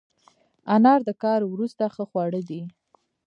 انار 0.75 0.99
د 1.07 1.09
کار 1.23 1.41
وروسته 1.53 1.83
ښه 1.93 2.03
خواړه 2.09 2.41
دي. 2.49 2.61